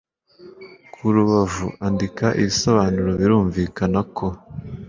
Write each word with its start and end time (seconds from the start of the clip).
ku 0.93 1.03
rubavu 1.15 1.67
andika 1.87 2.25
ibisobanuro 2.41 3.09
Birumvikana 3.19 3.99
ko 4.15 4.27